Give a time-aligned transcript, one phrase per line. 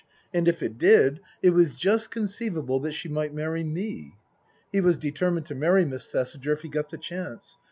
[0.33, 4.15] And if it did, it was just conceivable that she might marry me.
[4.71, 7.59] He was determined to marry Miss Thesiger if he got the chance.